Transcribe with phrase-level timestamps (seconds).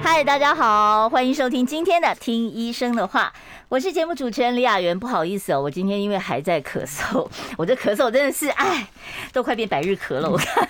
[0.00, 3.32] 嗨，大家好，欢迎收听今天的《听医生的话》。
[3.68, 8.88] 我是节目主持人李雅媛，不好意思哦，我今天因为还在咳嗽，我这咳嗽真的是哎，
[9.32, 10.30] 都快变百日咳了。
[10.30, 10.68] 我看，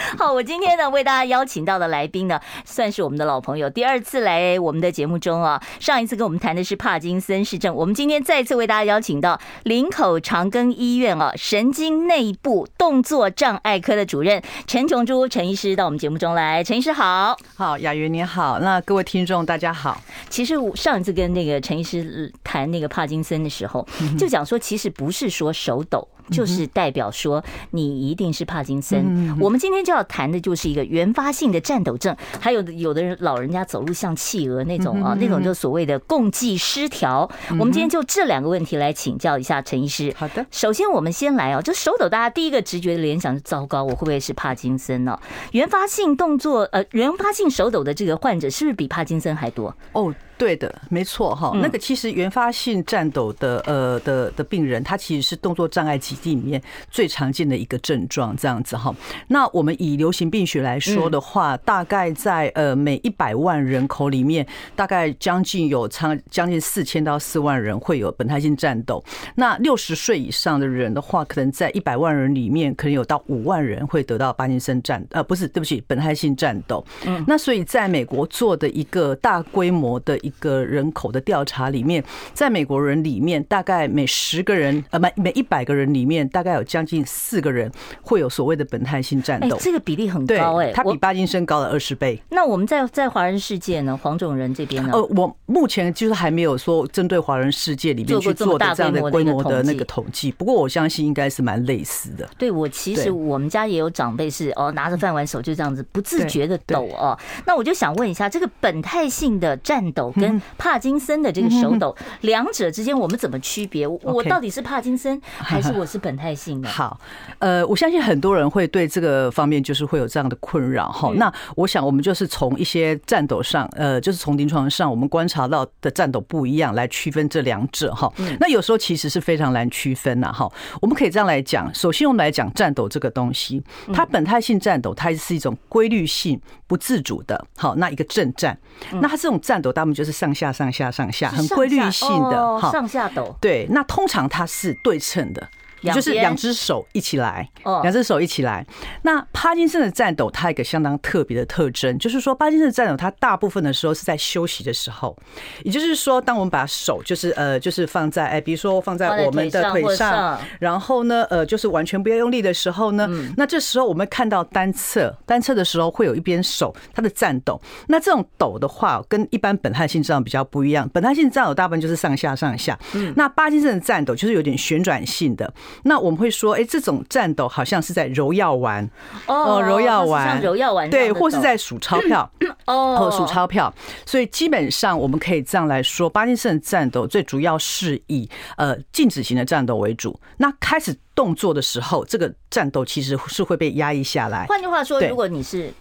[0.18, 5.62] 好，我今天呢为大家邀请到的来宾呢，算是我们的老朋友，第二次来我们的节目中啊。
[5.78, 16.62] 上一次跟我们谈的是帕金森氏症，我们今天再次为大家邀请到林口长庚医院啊神经内部动作障碍科的主任陈琼珠陈医师到我们节目中来。
[16.64, 20.00] 陈医师好，好，雅云你好，那各位听众大家好。
[20.28, 22.00] 其实我上一次跟那个陈医师。
[22.42, 23.86] 谈那个帕金森的时候，
[24.18, 26.06] 就讲说，其实不是说手抖。
[26.30, 29.36] 就是代表说你一定是帕金森。
[29.40, 37.30] 我们今天就要谈的就是一个原发性的颤抖症，还有有的人老人家走路像企鹅那种啊，那种就所谓的共济失调。
[37.50, 40.12] 我们今天就这两个问题来请教一下陈医师。
[40.16, 45.18] 好的，首先我们先来啊，就手抖，大家第一个直觉的联想是糟糕，我会不会是帕金森呢？
[45.52, 49.74] 原发性动作呃，原发性手抖的这个患者是不是比帕金森还多？
[49.92, 51.52] 哦，对的，没错哈。
[51.60, 56.60] 那个其实原发性颤抖的呃的的病人，他其实是动作障碍疾里面
[56.90, 58.90] 最常见的一个症状，这样子哈。
[59.28, 69.04] 那我们以流行病学来说的话，大概在呃每一百万人口里面，大概将近有长将近四千到四万人会有本态性颤抖。
[69.34, 76.82] 那六十岁以上的人的话，可能在一百万人里面，可能有到五万人会得到帕金森颤呃不是对不起本态性颤抖。
[77.04, 86.20] 嗯，那所以在美国做的一个大规模的一个人口的调查里面，在美国人里面，大概每十个人呃每每一百个人里面。
[86.32, 87.70] 大概有将近四个人
[88.02, 92.22] 会有所谓的本态性战斗，这个比例很高哎，它比巴金森高了二十倍。
[92.28, 94.90] 那我们在在华人世界呢，黄种人这边呢？
[94.92, 102.28] 呃，我目前就是还没有说针对华人世界里面去做的这样的规模的那个统计，不过我相信应该是蛮类似的。
[102.38, 107.18] 对，我其实我们家也有长辈是哦，拿着饭碗手就这样子不自觉的抖哦。
[107.46, 113.86] 那我就想问一下，这个本态性的颤抖跟帕金森的这个手抖，两者之间我们怎么区别？
[113.86, 116.68] 我到底是帕金森 还是我是本态性的？
[116.68, 117.00] 好，
[117.38, 121.12] 呃，我相信很多人会对这个方面就是会有这样的困扰哈。
[121.16, 128.12] 那我想我们就是从一些颤抖上，呃，就是从临床上我们观察到的颤抖不一样来区分这两者哈。
[128.38, 130.50] 那有时候其实是非常难区分呐哈。
[130.80, 138.58] 我们可以这样来讲，首先我们来讲颤抖这个东西，它本态性颤抖，它是一种规律性不自主的，好，那一个震颤。
[138.92, 143.36] 那它这种颤抖，大部分就是上下上下上下，很规律性的哈，上下抖。
[143.38, 145.46] 对，那通常它是对称的。
[145.82, 147.48] 就是两只手一起来，
[147.82, 148.66] 两只手一起来。
[149.02, 155.16] 那帕金森的颤抖，它有一个相当特别的特征，就是说帕金森的颤抖，它大部分的时候是在休息的时候，
[155.64, 167.60] 也就是说，当我们把手就是呃，就是放在哎，比如说放在我们的腿上，然后呢，呃，就是完全不要用力的时候呢，那这时候我们看到单侧单侧的时候会有一边手它的颤抖。
[167.88, 170.88] 那这种抖的话，跟一般本态性颤抖比较不一样。
[170.90, 172.78] 本态性颤抖大部分就是上下上下，
[173.16, 175.52] 那帕金森的颤抖就是有点旋转性的。
[175.84, 178.88] 那我们会说，哎，这种战斗好像是在揉药丸
[179.26, 182.30] 哦，揉药丸，揉药丸，对，或是在数钞票
[182.66, 183.72] 哦，数钞票。
[184.06, 190.18] 所以基本上我们可以这样来说，巴金森战斗最主要是以呃静止型的战斗为主。
[190.36, 194.46] 那开始动作的时候，这个战斗其实是会被压抑下来。
[194.46, 195.72] 换句话说，如果你是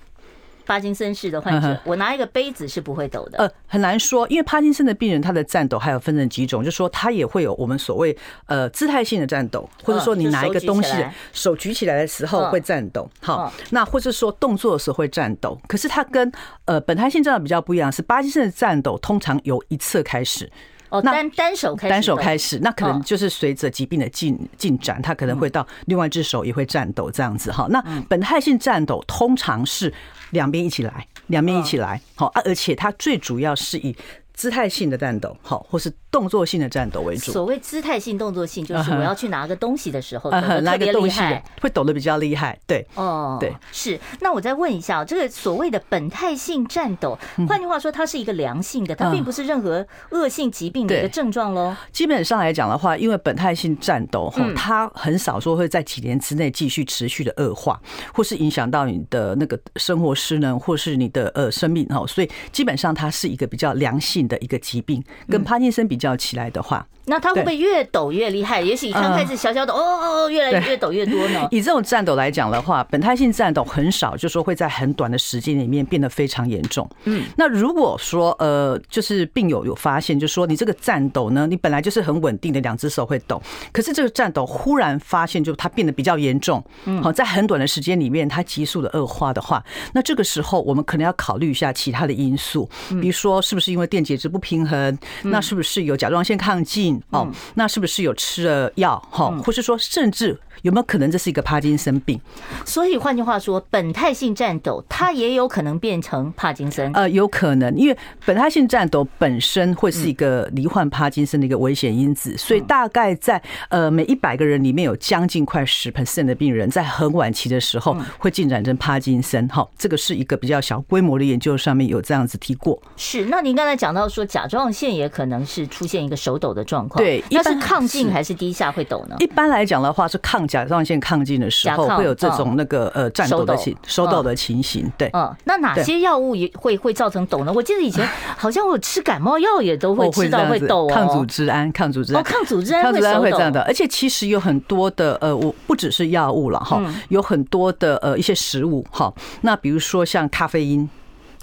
[0.70, 3.40] 帕金森氏的患者，我拿一个杯子是不会抖的。
[3.40, 8.16] 呃，很难说，因为帕金森的病人他的颤抖还有分成几种，就是说他也会有我们所谓
[8.46, 10.94] 呃姿态性的颤抖，或者说你拿一个东西
[11.34, 13.10] 手举起来的时候会颤抖。
[13.20, 15.60] 好，那或者说动作的时候会颤抖。
[15.68, 16.32] 可是它跟
[16.66, 20.48] 呃本态性颤抖比较不一样，是帕金森的颤抖通常由一侧开始。
[20.90, 27.68] 哦，单单手开始，单手开始，那可能就是随着疾病的进进展，它可能会到另外一只手也会颤抖这样子哈。
[27.70, 29.94] 那本态性颤抖通常是。
[30.32, 32.42] 两边一起来，两边一起来，好啊！
[32.46, 33.96] 而且它最主要是以
[34.40, 35.92] 姿态性的战斗，好，或是。
[36.12, 37.32] 动作性的战斗为主。
[37.32, 41.22] 所谓姿态性、动作性，就是我要去拿个东西的时候，拿个东西，
[41.62, 42.58] 会抖得比较厉害。
[42.66, 44.00] 对，哦，对，是。
[44.20, 47.16] 那我再问一下，这个所谓的本态性战斗，
[47.48, 51.76] 换句话说，它是一个良性的，它并不是任何恶性疾病的一个症状喽。
[51.92, 57.80] 基本上来讲的话，因为本态性颤抖，它很少说会在几年之内继续持续的恶化，
[58.16, 62.04] 或是影响到你的那个生活失能，或是你的呃生命哈。
[62.08, 66.00] 所以基本上它是一个比较良性的一个疾病，跟帕金森比。
[66.00, 66.88] 较起来的话。
[67.10, 68.62] 那它会不会越抖越厉害？
[68.62, 71.48] 也许刚开始小小抖，哦哦哦，越来越抖越多呢？
[71.50, 76.88] 以这种颤抖来讲的话，本态性颤抖很少，就说会在很短的时间里面变得非常严重。
[77.06, 83.42] 嗯，那如果说呃，就是病友有发现，就是说你这个颤抖呢，你本来就是很稳定的两只手会抖，
[83.72, 89.64] 可是这个颤抖忽然发现就它变得比较严重，嗯，好，在很短的时间里面它急速的恶化的话，
[89.94, 92.70] 那这个时候我们可能要考虑一下其他的因素，
[93.02, 96.99] 比如说是不是因为电解质不平衡，那是不是有甲状腺亢进？
[97.10, 99.02] 哦，那是不是有吃了药？
[99.10, 100.40] 哈，或是说甚至。
[100.62, 102.20] 有没有可能这是一个帕金森病？
[102.66, 106.92] 所以换句话说，本态性颤抖它也有可能变成帕金森。
[106.92, 119.48] 呃，有可能，因为本态性颤抖本身会是一个罹患帕金森的一个危险因子，所以大概在呃每一百个人里面有将近快十 percent 的病人在很晚期的时候会进展成帕金森。
[119.48, 122.78] 哈，这个是一个比较小规模的研究，上面有这样子提过。
[122.98, 129.16] 是，那您刚才讲到说甲状腺也可能是出现一个手抖的状况，对，那是亢进还是低下会抖呢？
[129.20, 130.50] 一般来讲的话是抗。
[130.50, 135.08] 甲状腺亢进的时候会有这种那个呃颤抖的情手抖的情形，对。
[135.14, 137.54] 嗯，那哪些药物也会会造成抖呢？
[137.54, 138.04] 我记得以前
[138.36, 140.92] 好像我吃感冒药也都会吃到会抖哦。
[140.92, 143.62] 抗组织胺，抗组织胺，抗组织胺，抗组织胺会这样的。
[143.64, 149.14] 而且其实有很多的呃，我不只是药物了哈，有很多的呃一些食物哈。
[149.42, 150.90] 那比如说像咖啡因。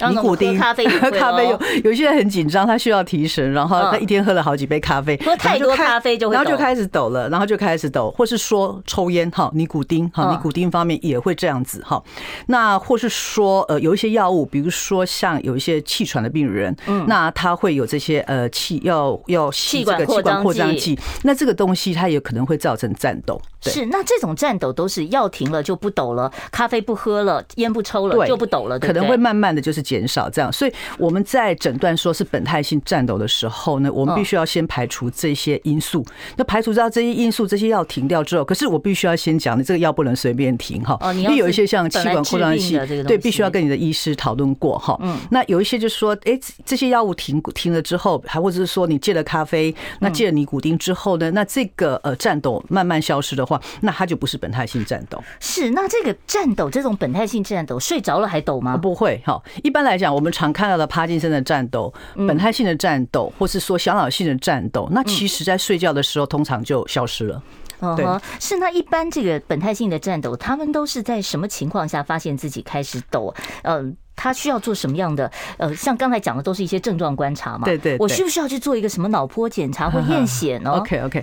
[0.08, 12.02] 尼古丁，咖啡喝 咖啡有有些人很紧张，他需要提神，然后他一天喝了好几杯咖啡，喝太多咖啡就会，然后就开始抖了，然后就开始抖，或是说抽烟哈，尼古丁哈，尼古丁方面也会这样子哈。
[12.46, 23.40] 那或是说呃有一些药物，比如说像有一些气喘的病人，嗯，那他会有这些呃气要要吸这个气管扩张剂，那这个东西它也可能会造成颤抖。
[23.62, 30.52] 是，那这种颤抖都是药停了就不抖了，咖啡不喝了，烟不抽了就不抖了，对，可能会慢慢的就是减少这样。
[30.52, 36.04] 所以我们在诊断说是本态性颤抖的时候呢，我们必须要先排除这些因素。
[36.36, 44.98] 那排除掉这些因素，这些药停掉之后，可是我必须要先讲，你这个药不能随便停哈，因为有一些像气管扩张器，对，必须要跟你的医师讨论过哈。
[45.00, 53.60] 嗯，那有一些就是说，哎，这些药物停停了之后，还或者是说你戒了咖啡，那戒了尼古丁之后呢，那这个呃颤抖慢慢消失的话。
[53.80, 55.22] 那它就不是本态性颤抖。
[55.38, 58.76] 是，那这个颤抖这种本态性颤抖，睡着了还抖吗？
[58.76, 59.40] 不会哈。
[59.62, 67.42] 一般来讲，我们常看到的帕金森的战斗、本态性的战斗，或是说小脑性的战斗，那其实在睡觉的时候通常就消失了。
[67.96, 68.06] 对，
[68.40, 68.56] 是。
[68.56, 73.34] 那一般这个本态性的战斗，他们都是在什么情况下发现自己开始抖？
[73.62, 73.96] 嗯。
[74.16, 75.30] 他需要做什么样的？
[75.58, 77.66] 呃，像刚才讲的，都是一些症状观察嘛。
[77.66, 81.22] 对对，我需不需要去做一个什么脑波检查 或验血呢？OK OK，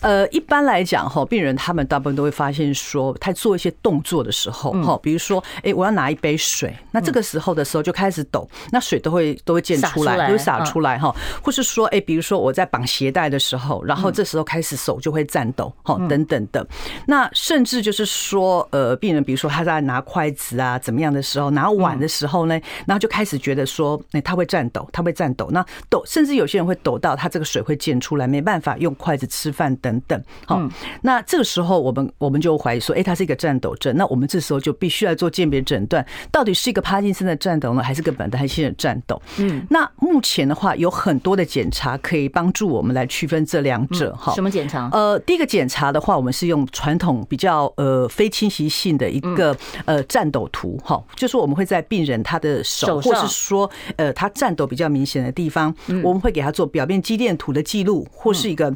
[0.00, 16.66] 呃，一般来讲哈，病人他们大部分都会发现说，他做一些动作的时候哈，比如说，哎，我要拿一杯水，那这个时候的时候就开始抖，那水都会都会溅出来，都会洒出来哈，或是说，哎，比如说我在绑鞋带的时候，然后这时候开始手就会颤抖，哈，等等的。
[17.06, 22.31] 那甚至就是说，呃，病人比如说他在拿筷子啊怎么样的时候，拿碗的时候。
[22.32, 30.20] 后呢，然后就开始觉得说，哎，他会颤抖，他会颤抖，那抖，甚至有些人会抖到他这个水会溅出来，没办法用筷子吃饭等等。
[30.46, 30.60] 好，
[31.02, 39.20] 那这个时候我们我们就怀疑说，哎，他是一个颤抖症，那我们这时候就必须要做鉴别诊断，到底是一个帕金森的颤抖呢，还是个本态性的颤抖？
[39.38, 44.14] 嗯，那目前的话有很多的检查可以帮助我们来区分这两者。
[44.16, 44.88] 哈，什么检查？
[44.92, 50.78] 呃，第一个检查的话，我们是用传统比较呃非侵袭性的一个呃颤抖图。
[50.84, 52.21] 哈，就是我们会在病人。
[52.22, 58.74] 他的手，或是说，呃，他颤抖比较明显的地方，我们会给他做表面肌电图的记录，或是一个。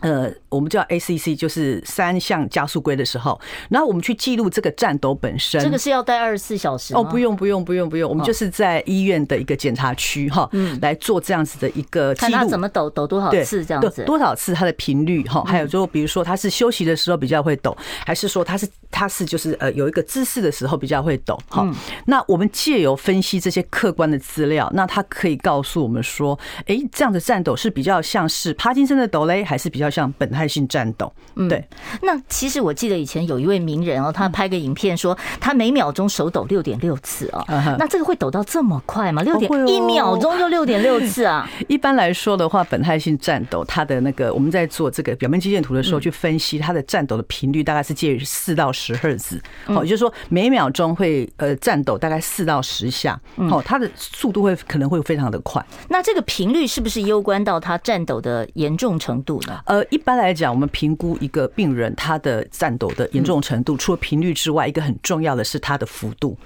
[0.00, 5.60] 呃，我们叫 ACC，就是三项加速规的时候，然后我们去记录这个战斗本身。
[5.62, 12.32] 这个是要待二十四小时哦，不用不用不用不用，我们就是在医院的一个检查区哈，嗯，来做这样子的一个记录。
[12.32, 17.76] 看他怎么抖，抖多少次这样子，多少次它的频率哈，还有就比如说他是休息的时候比较会抖，
[18.06, 21.68] 还是说他是他是就是呃有一个姿势的时候比较会抖哈。
[22.06, 31.12] 那我们借由分析这些客观的资料，那他可以告诉我们说，哎，这样的战斗是比较像是帕金森的抖嘞，还是比较像本态性颤抖，
[31.48, 31.98] 对、嗯。
[32.02, 37.44] 那其实我记得以前有一位名人哦，他拍个影片说他每秒钟手抖六点六次啊。
[37.78, 39.22] 那这个会抖到这么快吗？
[39.22, 41.48] 六点一秒钟就六点六次啊？
[41.68, 49.40] 一般来说的话，本态性战斗，它的那个我们在做这个表面肌电图的时候，去分析它的战斗的频率，大概是介于四到十赫兹。
[49.66, 53.20] 哦，也就是说每秒钟会呃战斗大概四到十下。
[53.36, 55.64] 哦，它的速度会可能会非常的快。
[55.88, 59.60] 那这个频率是不是攸关到它战斗的严重程度呢？
[59.66, 59.79] 呃。
[59.80, 66.36] 呃，一般来讲，我们评估一个病人他的颤抖的严重程度，除了频率之外，一个很重要的是他的幅度，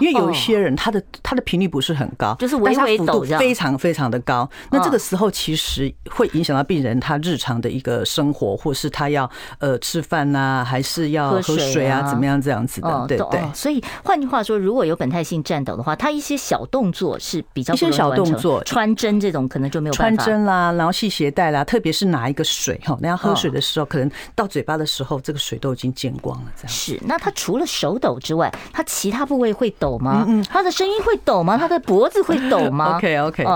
[0.00, 4.48] 因为有一些人他的他的频率不是很高，就是微微抖，非常非常的高。
[4.72, 9.30] 那这个时候其实会影响到病人他日常的一个生活，或是他要
[9.60, 13.06] 呃吃饭呐，还是要喝水啊，怎么样这样子的？
[13.06, 13.40] 对对。
[13.54, 26.52] 所以换句话说，如果有本态性颤抖的话，他一些小动作是比较一些小动作，穿针这种可能就没有穿针啦，然后系鞋带啦，特别是拿一个水哈，那要喝水的时候，可能到嘴巴的时候，这个水都已经见光了。
[26.56, 26.98] 这样是。
[27.04, 30.24] 那他除了手抖之外，他其他部位会抖吗？
[30.28, 31.56] 嗯，他的声音会抖吗？
[31.56, 32.96] 他的脖子会抖吗？
[32.98, 33.46] OK OK。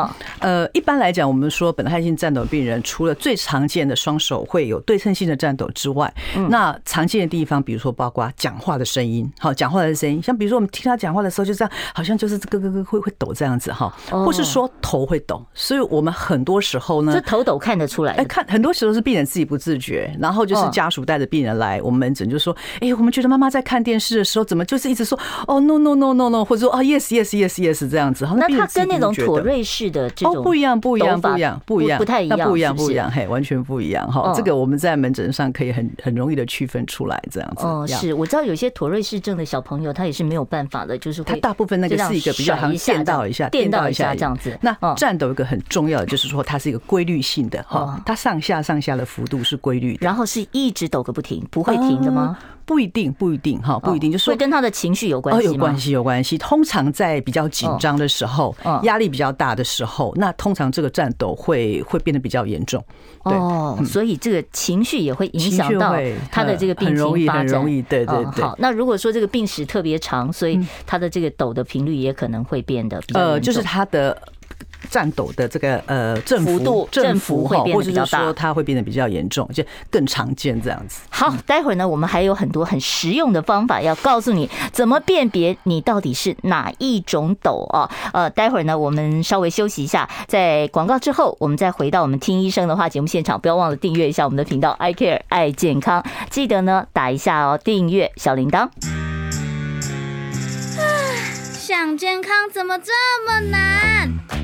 [0.41, 6.13] 呃，一般来讲，我们说本态性颤抖病人，除了最常见的双手会有对称性的颤抖之外，
[6.49, 25.17] 那常见的地方，比如说包括讲话的声音，好，讲话的声音，像比如说我们听他讲话的时候，就这样，好像就是咯咯咯会会抖这样子哈，或是说头会抖，所以我们很多时候呢，这头抖看得出来，哎，看很多时候是病人自己不自觉，然后就是家属带着病人来我们门诊，就说，哎，我们觉得妈妈在看电视的时候，怎么就是一直说，
[25.47, 37.65] 哦，no no no no no，或者说啊，yes yes yes yes 这样子，那他跟那种妥瑞氏的这种哦不一样不一样不一样不一样不太一样，不一样不一样，嘿，完全不一样哈，这个我们在门诊上可以很很容易的区分出来，这样子。
[37.65, 44.59] 哦，是我知道有些妥瑞氏症的小朋友，他也是没有办法的，就是他大部分那个是一个比较好像电到一下，电到一下这样子。
[44.61, 52.37] 那颤抖一个很重要的就是说，它是一个规律性的哈，它上下上下的幅度是规律的，然后是一直抖个不停，不会停的吗？
[52.67, 55.53] 不一定，不一定哈，不一定，就是会跟他的情绪有关系吗？
[55.53, 56.39] 有关系，有关系。
[56.39, 62.83] 通常在比较紧张的时候，压力比较大的时候，那通常这个颤抖会会变得比较严重。
[63.25, 65.95] 哦，所以这个情绪也会影响到
[66.33, 67.39] 他的这个病情发展。
[67.41, 68.43] 很容易，对对对。
[68.43, 74.17] 好，那如果说这个病史特别长，所以他的这个抖的频率也可能会变得呃，就是他的。
[74.91, 81.01] 颤抖的这个呃振幅度振幅会变得比较大，说它会变得比较严重，就更常见这样子。
[81.11, 87.91] 好，待会儿呢，我们还有很多很实用的方法要告诉你，怎么辨别你到底是哪一种抖啊？
[88.13, 93.41] 呃，待会儿呢，我们稍微休息一下，在广告之后，我们再回到我们听医生的话节目现场。
[93.41, 98.69] 不要忘了订阅一下我们的频道，I Care 爱健康，记得呢打一下哦，订阅小铃铛。
[101.53, 102.93] 想健康怎么这
[103.27, 104.44] 么难？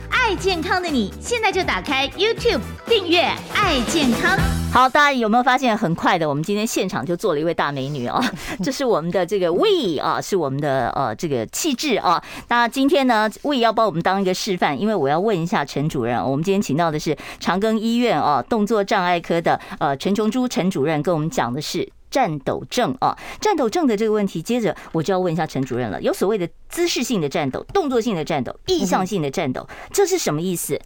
[0.11, 3.21] 爱健康的你，现在就打开 YouTube 订阅
[3.55, 4.37] “爱健康”。
[4.71, 6.27] 好，大家有没有发现很快的？
[6.27, 8.21] 我们今天现场就做了一位大美女啊！
[8.63, 12.23] 这是我们的这个 We 啊，是我们的呃这个气质啊。
[12.47, 16.23] 那今天呢，We 要帮我们当一个示范，因为我要问一下陈主任。
[16.23, 24.39] 我们今天请到的是长庚医院啊动作障碍科的呃陈琼珠陈主任，跟我们讲的是战斗症啊，战斗症的这个问题。
[24.41, 30.79] 接着我就要问一下陈主任了，有所谓的姿势性的战斗、动作性的战斗、意向性的战斗，这是什么意思？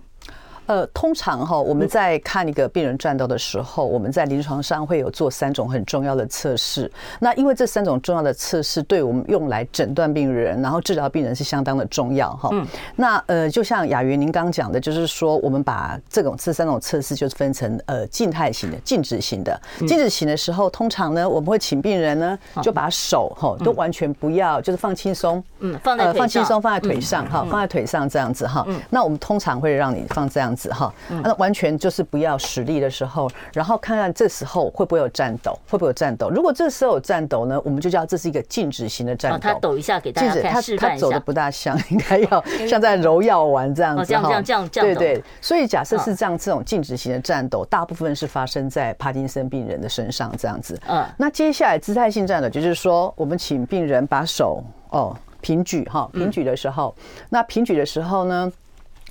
[0.67, 6.91] 呃，通常哈，我们在看一个病人转到的时候，我们在临床上会有做三种很重要的测试。
[7.19, 12.49] 那因为这三种重要的测试，对我们用来诊断病人，然后治疗病人是相当的重要哈。
[12.51, 12.65] 嗯。
[12.95, 19.61] 那呃，就像雅云您刚讲的，就是说我们把这种这三种测试就分成呃静态型的、静止型的。
[19.79, 28.65] 静止型的时候，通常呢，我们会请病人呢就把手哈都完全不要，就是放轻松，嗯，放在放轻松放在腿上哈，放在腿上这样子哈。
[28.89, 30.54] 那我们通常会让你放这样。
[30.55, 36.29] 子哈，那完全就是不要使力的时候，然后看看这时候会不会有颤抖，会不会有颤抖？
[36.29, 39.37] 如果这时候有颤抖呢，我们就叫这是一个静止型的颤抖。
[39.39, 41.05] 他抖一下给大家看示范一下。
[41.05, 44.23] 他走的不大像，应该要 像在揉药丸这样子哈。
[44.23, 45.23] 这样这样这样对对。
[45.41, 50.79] 所以假设是这样，这种静止型的颤抖，大部分是发生在帕金森病人的身上这样子。
[50.87, 51.05] 嗯。
[51.17, 56.95] 那接下来姿态性颤抖就是说，我们请病人把手哦平举哈，平举的时候，
[57.29, 58.51] 那平举的时候呢？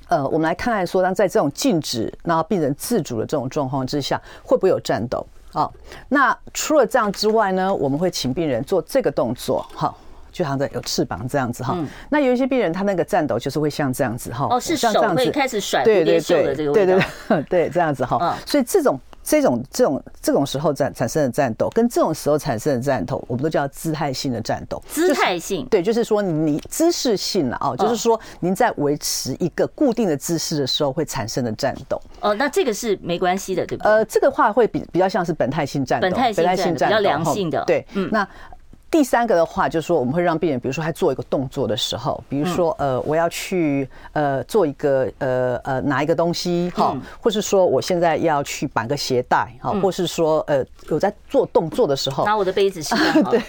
[0.07, 5.69] 呃，我们来看看说，当在这种静止，然后病人自主的这种状况之下，会不会有战斗啊？
[6.09, 9.93] 那除了这样之外呢，我们会请病人做这个动作，哈，
[10.31, 11.77] 就好像在有翅膀这样子哈。
[12.09, 15.89] 那有一些病人他那个战斗就是会像这样子哈，哦，是手会开始甩袖
[16.43, 18.37] 的这个对对，对这样子哈。
[18.45, 18.99] 所以这种。
[19.25, 24.81] 这种这种这种时候战产生的战斗，跟这种时候产生的战斗，我们都叫姿态性的战斗。
[24.87, 31.99] 姿态性，对，就是说你姿势性了啊，就是说您在维持一个固定的姿势的时候会产生的战斗。
[32.19, 33.91] 哦，那这个是没关系的，对不对？
[33.91, 37.63] 呃，这个话会比比较像是本态性战斗，本态性战斗比较良性的。
[37.65, 38.27] 对，嗯，那。
[38.95, 52.95] 第三个的话，就是说我们会让病人，比如说他做一个动作的时候，比如说呃，我要去呃做一个呃呃拿一个东西哈，或是说我现在要去绑个鞋带哈，或是说呃有在做动作的时候，拿我的杯子是
[53.29, 53.41] 对，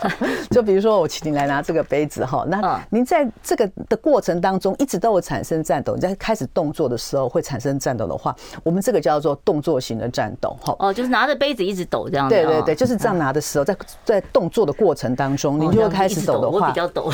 [0.50, 10.74] 就比如说我请你来拿这个杯子哈，那您在这个的过程当中一直都会产生战斗，你在开始动作的时候会产生战斗的话，我们这个叫做动作型的战斗哈。
[10.78, 12.34] 哦，就是拿着杯子一直抖这样子。
[12.34, 17.10] 对对对，就是这样拿的时候，在在动作的过程当中，你就会开始抖的话，我比较抖。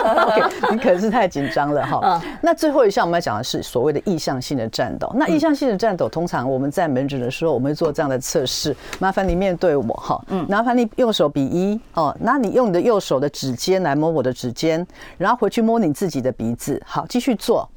[0.70, 2.22] 你可能是太紧张了哈。
[2.40, 5.10] 那最后一项我们要讲的是所谓的意向性的颤抖。
[5.14, 8.74] 那意向性的颤抖，通常我们在门诊的时候，我们会做这样的测试。
[8.98, 14.86] 麻烦你面对我哈，嗯，麻烦你右手比一哦，那你用你的右手的指尖来摸我的指尖，
[15.18, 16.82] 然后回去摸你自己的鼻子。
[16.86, 17.68] 好，继续做，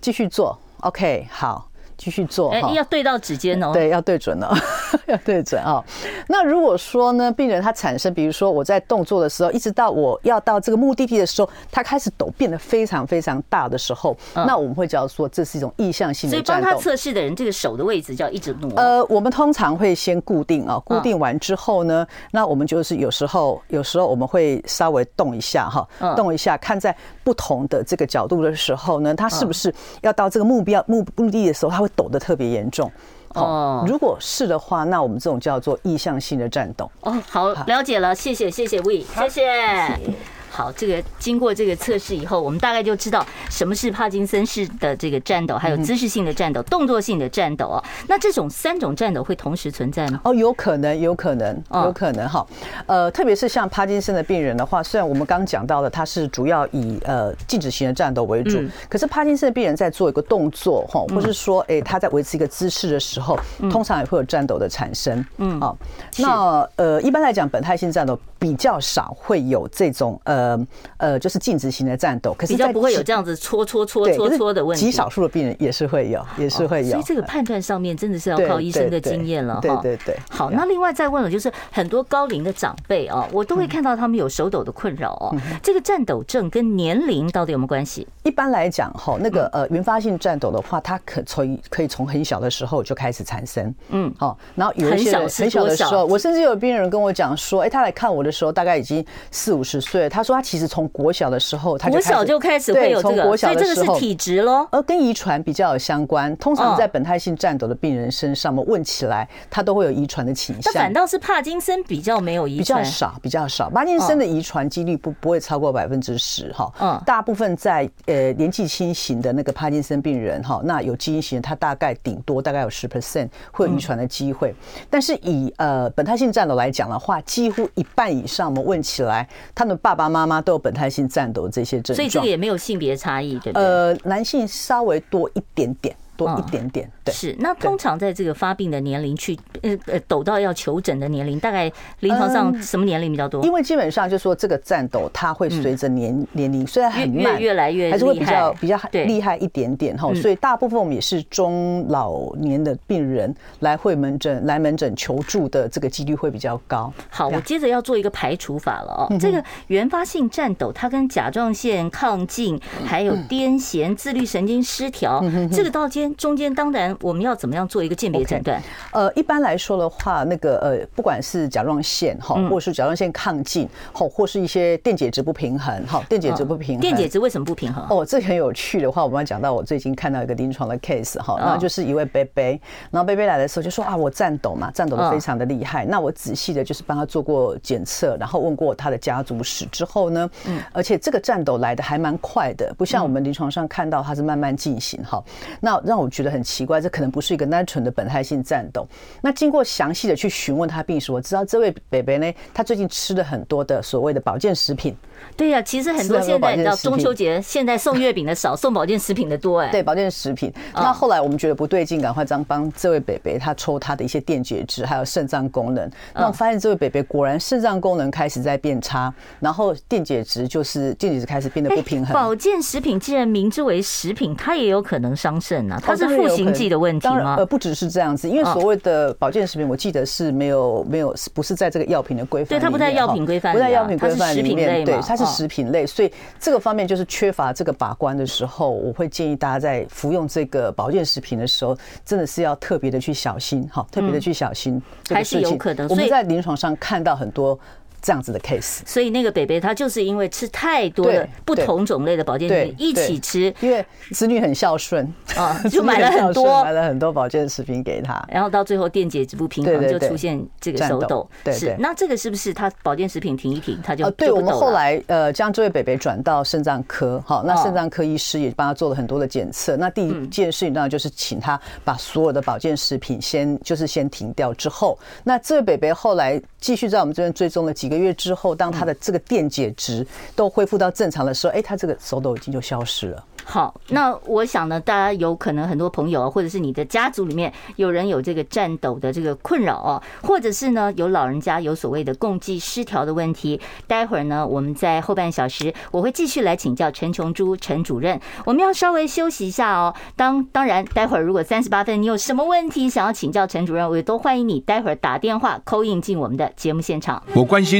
[0.00, 0.58] 继续做。
[0.80, 1.66] OK，好。
[2.02, 4.48] 继续做，哎，要对到指尖哦，对，要对准哦，
[5.06, 5.82] 要对准哦。
[6.28, 16.36] 那如果说呢，病人他产生，比如说我在动作的时候，一直到我要到这个目的地的时候，他开始抖，变得非常非常大的时候，那我们会叫做这是一种意向性的。
[16.36, 18.72] 所以帮他测试的人，这个手的位置就要一直挪。
[18.76, 31.90] 呃，我们通常会先固定啊，固定完之后呢，那我们就是有时候，有时候我们会稍微动一下哈，动一下，看在不同的这个角度的时候呢，他是不是要到这个目标目目的地的时候，他会。
[31.96, 32.90] 抖得特别严重
[33.34, 37.16] 哦，如果是的话，那我们这种叫做意向性的战斗哦。
[37.28, 40.39] 好，了解了，谢谢，谢谢 We，谢谢。
[40.50, 47.82] 好，这个经过这个测试以后，我们大概就知道什么是帕金森氏的这个颤抖，还有姿势性的颤抖、动作性的颤抖哦。
[48.08, 50.20] 那这种三种颤抖会同时存在吗？
[50.24, 52.46] 哦，有可能，有可能，有可能哈。
[52.86, 63.38] 呃，特别是像帕金森的病人的话，虽然我们刚讲到的他是主要以呃静止型的颤抖为主，可是帕金森的病人在做一个动作哈，或是说哎他在维持一个姿势的时候，
[63.70, 65.24] 通常也会有颤抖的产生。
[65.36, 65.78] 嗯，好，
[66.18, 70.40] 那呃一般来讲，本态性颤抖比较少会有这种呃。
[70.40, 70.66] 呃
[70.96, 74.86] 呃，就是静止型的颤抖，可是比较不会有这样子搓搓搓搓搓的问题。
[74.86, 76.90] 极少数的病人也是会有，也是会有。
[76.90, 79.60] 所以这个判断上面真的是要靠医生的经验了哈。
[79.60, 80.16] 对对对。
[80.28, 85.36] 好，那另外再问了，就是很多高龄的长辈啊，我都会看到他们有手抖的困扰哦。
[85.62, 88.06] 这个颤抖症跟年龄到底有没有关系？
[88.22, 93.74] 一般来讲哈，那个呃原发性颤抖的话，它可从可以从很小的时候就开始产生。
[93.90, 100.30] 嗯，好，然后有一些很小的时候，我甚至有病人跟我讲说，哎，他来看我的时候大概已经四五十岁，他说。
[100.40, 106.34] 他其实从国小的时候，他国小就开始会有这个，所以这个是体质喽，而跟遗传比较有相关。
[106.36, 110.72] 通常在本态性颤抖的病人身上，我们问起来，他都会有遗传的倾向。
[110.72, 113.68] 那反倒是帕金森比较没有遗传，比较少，比较少。
[113.70, 116.72] 帕金森的遗传几率不不会超过百分之十哈。
[116.80, 124.54] 嗯，大部分在呃年纪轻型的那个帕金森病人哈，那有基因型，他大概顶多大概有十 percent 会有遗传的机会。
[124.88, 130.30] 但是以呃本态性颤抖来讲的话，几乎一半以上，我们问起来，他们爸爸妈妈。
[130.30, 133.64] 妈都有本态性颤抖这些症状，所以这个也没有性别差异，对不对？
[133.64, 135.92] 呃，男性稍微多一点点。
[136.26, 137.34] 多一点点，对，是。
[137.38, 143.44] 那通常在这个发病的年龄去，呃呃，抖到要求诊的年龄，大概临床上什么年龄比较多？
[143.44, 150.12] 因为基本上就说这个颤抖，它会随着年年龄，虽然很慢，越来越还是会比较比较厉害一点点哈。
[150.14, 156.92] 所以大部分我们也是中老年的病人来会门诊来门诊求助的这个几率会比较高。
[157.08, 159.16] 好，我接着要做一个排除法了哦。
[159.18, 166.30] 这个原发性颤抖，它跟甲状腺亢进，还有癫痫、自律神经失调，这个到间。
[166.30, 168.62] 中间当然我们要怎么样做一个鉴别诊断？
[168.92, 176.80] 呃，一般来说的话，那个呃，不管是甲状腺哈，或者是甲状腺亢进，好或是一些电解质不平衡，哈，电解质不平衡。
[176.80, 177.84] 电解质为什么不平衡？
[177.90, 182.42] 哦，这很有趣的话，我们要讲到我最近看到一个临床的 case 哈，那就是一位伯伯，
[182.90, 185.84] 然后伯伯来的时候就说啊，我颤抖嘛，颤抖的非常的厉害。
[185.84, 195.22] 那我仔细的就是帮他做过检测，然后问过他的家族史之后呢，嗯，而且这个颤抖来的还蛮快的，不像我们临床上看到它是慢慢进行哈。
[195.60, 198.86] 那让我觉得很奇怪，这可能不是一个单纯的本态性战斗。
[199.20, 204.96] 那经过详细的去询问他病史，我知道这位北北呢，他最近吃了很多的所谓的保健食品。
[205.36, 209.70] 对呀、啊，其实很多现在你知道中秋节现在送月饼的少，送保健食品的多哎。
[209.70, 210.52] 对，保健食品。
[210.74, 215.90] 那后来我们觉得不对劲，赶快这样帮这位北北他抽他的一些电解质，还有肾脏功能。
[216.14, 222.12] 那我发现这位北北果然肾脏功能开始在变差，然后电解质就是电解质开始变得不平衡。
[222.14, 227.36] 保健食品既然名之为食品，它也有可能伤肾啊，它是复形剂的问题吗？
[227.38, 235.84] 呃，不只是这样子，因为所谓的保健食品，我记得是没有没有不是在这个药品的规范，对，它不在药品规范，不在药品规范里面，对，它是食品类。
[235.86, 244.80] 所以这个方面就是缺乏这个把关的时候，我会建议大家在服用这个保健食品的时候，真的是要特别的去小心，哈，特别的去小心。
[245.08, 245.88] 还是有可能。
[245.88, 247.58] 我们在临床上看到很多
[248.02, 248.80] 这样子的 case。
[248.86, 261.28] 所以那个北北他就是因为吃太多的不同种类的保健品一起吃，因为子女很孝顺啊， 就买了很多，买了很多保健食品给他，然后到最后电解质不平衡就出现这个手抖。
[261.44, 264.10] 对，是那这个是不是他保健食品停一停他就？
[264.12, 269.76] 对，我们后来呃将这位北北转到肾脏科，好，那肾脏科医师也帮他做了很多的检测。
[269.76, 283.24] 那第一件事情当然就是请他把所有的保健食品先就是先停掉之后，那这位北北后来继续在我们这边追踪了几个月之后，当他的这个电解质都恢复到正常的时候，哎，他这个手抖已经就消失了。
[283.42, 293.60] 好，那我想呢，大家有可能很多朋友，或者是你的家族里面有人有这个颤抖的这个困扰哦，或者是呢有老人家有所谓的共济失调的问题。
[293.88, 298.20] 待会儿呢，我们在后半小时我会继续来请教陈琼珠陈主任。
[298.44, 299.92] 我们要稍微休息一下哦。
[300.14, 307.20] 当当然，待会儿如果三十八分你有什么问题想要请教陈主任，我也都欢迎你待会儿打电话 call in 进我们的节目现场。
[307.34, 307.79] 我关心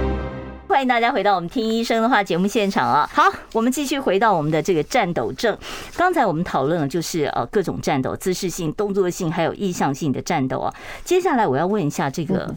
[0.81, 3.07] 欢迎大家回到我们听医生的话节目现场啊！
[3.13, 5.55] 好，我们继续回到我们的这个战斗症。
[5.95, 10.73] 刚才我们讨论了就是呃各种战斗，姿势性、动作性，还有意向性的战斗啊。
[11.05, 12.55] 接下来我要问一下这个。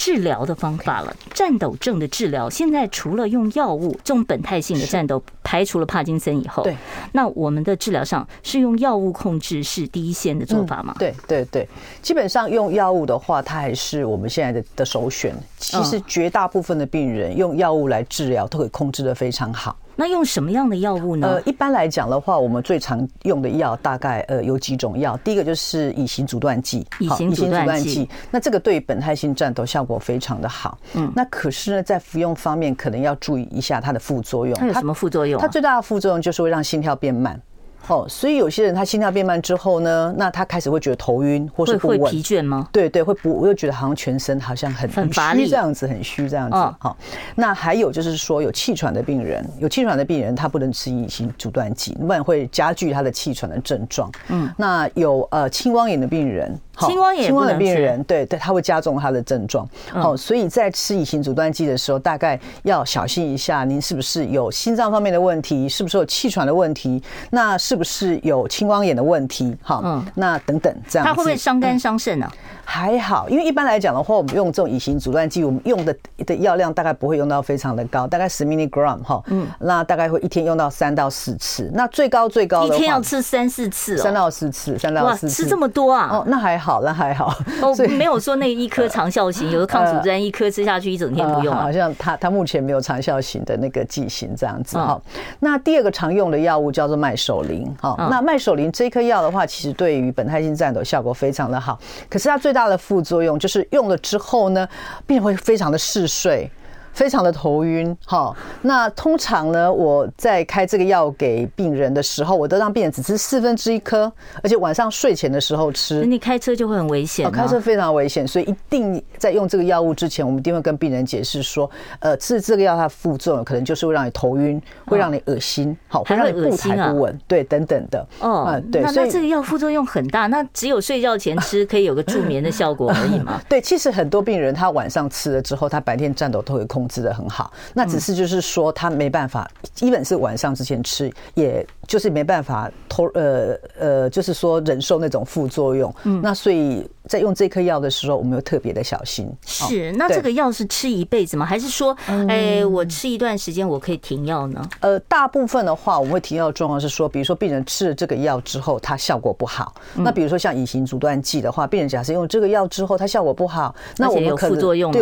[0.00, 6.74] 治疗的方法了，颤抖症的治疗，现在除了用药物，这种本态性的战斗排除了帕金森以后，对，
[7.12, 10.94] 那我们的治疗上是用药物控制是第一线的做法吗？
[10.98, 11.68] 对对对，
[12.00, 15.34] 基本上用药物的话，它还是我们现在的的首选。
[15.58, 19.76] 其实绝大部分的病人用药物来治疗，都可以控制的非常好。
[20.00, 21.28] 那用什么样的药物呢？
[21.28, 25.14] 呃，一般来讲的话，我们最常用的药大概呃有几种药。
[25.18, 28.08] 第一个就是乙型阻断剂，乙型阻断剂。
[28.30, 30.78] 那这个对于本态性战斗效果非常的好。
[30.94, 31.12] 嗯。
[31.14, 34.56] 那可是呢，在服用方面可能要注意一下它的副作用。
[34.56, 35.38] 它有什么副作用？
[35.38, 37.38] 它最大的副作用就是会让心跳变慢。
[37.88, 42.68] 哦，所以有些人他心跳变慢之后呢，那他开始会觉得头晕，或是不稳，会疲倦吗？
[42.70, 46.56] 对对，会不，我又觉得好像全身好像很很虚这样子，很虚这样子。
[46.78, 46.96] 好，
[47.34, 54.10] 那还有就是说有气喘的病人，有气喘的病人他不能吃乙型阻断剂，不然会加剧他的气喘的症状。
[54.28, 56.56] 嗯，那有呃青光眼的病人。
[56.86, 59.68] 青光眼，青光眼的病人，对对，他会加重他的症状。
[59.90, 65.68] 好，所以在吃乙型阻断剂的时候，大概要小心一下，您是不是有心脏方面的问题？
[65.68, 67.02] 是不是有气喘的问题？
[67.30, 69.56] 那是不是有青光眼的问题？
[69.62, 71.06] 好，嗯，那等等这样。
[71.06, 72.30] 它会不会伤肝伤肾呢？
[72.64, 81.68] 还好，因为一般来讲的话，我们用这种乙型阻断剂，我们用的的药量大概不会用到非常的高，大概十 milligram 哈，嗯，那大概会一天用到三到四次。
[81.74, 86.10] 那最高最高的一天要吃三四次，三到四次，三到四次，吃这么多啊？
[86.12, 87.34] 哦，那还好，那还好。
[87.60, 95.00] 哦，没有说那一颗长效型，有的抗组织胺一颗吃下去一整天不用，好像他他目前没有长效型的那个剂型这样子哈。
[95.40, 101.78] 那第二个常用的药物叫做麦手林，哈，那麦手林这颗药的话，其实对于本态性战斗效果非常的好，
[102.08, 104.68] 可是它最大的副作用就是用了之后呢，
[105.06, 106.50] 病人会非常的嗜睡。
[106.92, 114.10] 非常的头晕，好，那通常呢，我在开这个药给病人的时候，我都让病人只吃四分之一颗，
[114.42, 116.04] 而且晚上睡前的时候吃。
[116.04, 128.06] 你开车就会很危险，开车非常危险，所以一定在用这个药物之前，我们一定会跟病人解释说，呃，吃这个药它的副作用可能就是会让你头晕，会让你恶心，好，会让你步态不稳，对，等等的。
[128.20, 133.40] 哦，对，那那这个药副作用很大，那只有睡觉前吃可以有个助眠的效果而已嘛？
[133.48, 145.94] 对，其实很多病人他晚上吃了之后，他白天颤抖都会控制的很好，那只是就是说他没办法，基本是晚上之前吃，也就是没办法偷呃呃，就是说忍受那种副作用。
[146.04, 149.28] 嗯，那所以在用这颗药的时候，我们要特别的小心。
[149.44, 151.44] 是，那这个药是吃一辈子吗？
[151.44, 154.64] 还是说，哎，我吃一段时间我可以停药呢？
[154.78, 159.74] 呃，大部分的话，我们会停药的状况是说，比如说病人吃了这个药之后，它效果不好。
[159.96, 164.92] 那比如说像乙型阻断剂的话，病人假设用这个药之后，它效果不好，那我们可能对有副作用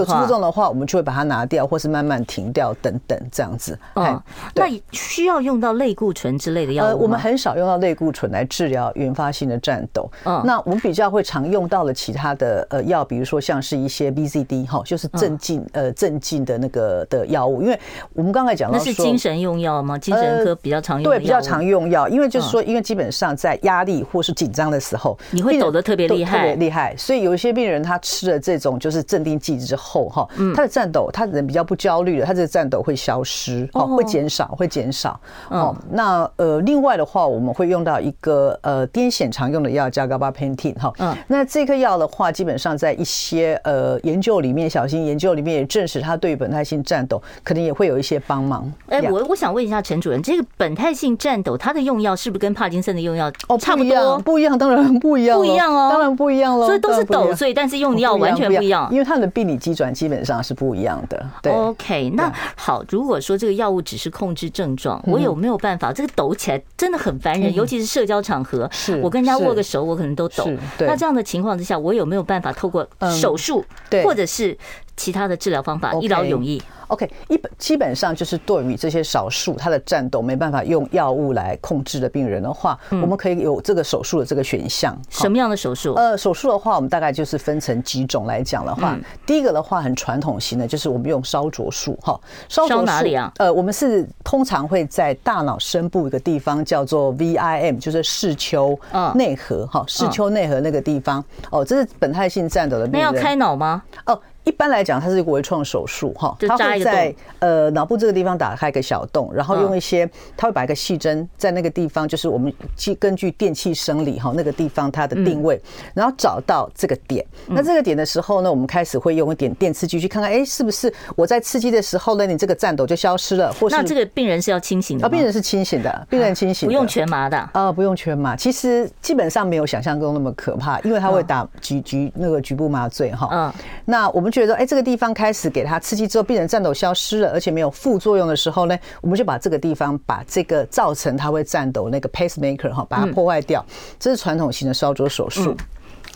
[0.40, 1.58] 的话，我们就会把它拿掉。
[1.68, 3.78] 或是慢慢停掉等等这样子。
[3.94, 4.22] 哦，
[4.54, 10.10] 那需要用到类固醇之类的药物我们很少用到类固醇来治疗原发性的战斗。
[10.24, 17.76] 嗯，那我们比较会常用到的，其他的呃药，比如说像是一些 BCD 哈，就是镇静呃镇静的那个的药物，因为
[18.14, 19.98] 我们刚才讲到那是精神用药吗？
[19.98, 35.18] 精神科比较常用，对，比较常用药，因为就是说，因为基本上在压力或是紧张的时候，你会抖得特别厉害，特别厉害，所以有一些病人他吃了这种就是镇定剂之后哈，他的颤抖，他人比较不焦虑了，他这个颤抖会消失哦，会减少，会减少
[35.50, 35.74] 哦。
[35.90, 48.70] 那呃，另外的话，我们会用到一个呃癫痫常用的药叫 gabapentin 哈，嗯，那这颗药的话，基本上在一些呃研究里面，小型研究里面也证实，它对于本态性颤抖可能也会有一些帮忙。
[48.88, 54.18] 哎，我我想问一下陈主任，这个本态性颤抖它的用药是不是跟帕金森的用药哦差不多？
[54.18, 56.66] 不一样，当然不一样，不一样哦，当然不一样了。
[56.66, 61.24] 所以都是抖，所以但是用药完全不一样，因为它的病理机转基本上是不一样的。
[61.40, 65.92] 对，OK，那好，如果说这个药物只是控制症状，我有没有办法？
[65.92, 70.48] 这个抖起来真的很烦人，尤其是社交场合，是我跟人家握个手，我可能都抖。
[70.80, 72.88] 那这样的情况之下，我有没有办法透过
[73.20, 73.64] 手术，
[74.02, 74.56] 或者是
[74.98, 84.98] 其他的治疗方法，一劳永逸？OK，一本基本上就是对于这些少数他的战斗没办法用药物来控制的病人的话，我们可以有这个手术的这个选项。
[85.08, 85.94] 什么样的手术？
[85.94, 92.18] 呃，手术的话，我们大概就是分成几种来讲的话，第一个的话很传统型的，就是我们用烧灼术哈。
[92.48, 93.30] 烧哪里啊？
[93.36, 98.78] 呃，我们是通常会在大脑深部一个地方叫做 VIM，就是视丘
[99.14, 103.02] 内核哈，视丘内核那个地方哦，这是本态性战斗的病人。
[103.02, 103.82] 那要开脑吗？
[104.06, 104.18] 哦。
[104.48, 110.08] 一般来讲，它是一个微创手术哈，它会在呃脑部这个地方打开一个小洞，然后用一些，
[110.38, 115.60] 它会把一个细针在那个地方，就是我们去根据电气生理哈那个地方它的定位，
[115.92, 117.22] 然后找到这个点。
[117.46, 123.52] 那这个点的时候呢，我们开始会用一点电刺激去看看，哎，是不是我在刺激的时候呢，你这个颤抖就消失了？
[123.60, 125.06] 或是那这个病人是要清醒的？
[125.06, 128.34] 啊，病人是清醒的，病人清醒，不用全麻的啊，不用全麻。
[128.34, 133.28] 其实基本上没有想象中那么可怕，因为他会打局局那个局部麻醉哈。
[133.30, 133.52] 嗯，
[133.84, 135.08] 那我们觉得，哎，这个地方。
[135.18, 143.64] 开始给他刺激之后，病人颤抖消失了，而且没有副作用的时候呢，我们就把这个地方把这个造成他会颤抖那个 pacemaker 哈，把它破坏掉。
[143.98, 145.56] 这是传统型的烧灼手术。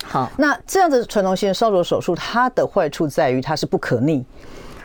[0.04, 4.24] 好，那这样子传统型的烧灼手术，它的坏处在于它是不可逆。